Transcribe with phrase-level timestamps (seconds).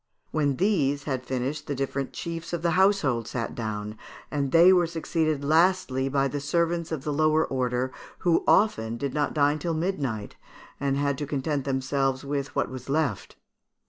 [0.31, 3.99] When these had finished the different chiefs of the household sat down,
[4.31, 7.91] and they were succeeded lastly by servants of the lower order,
[8.25, 10.37] who often did not dine till midnight,
[10.79, 13.35] and had to content themselves with what was left.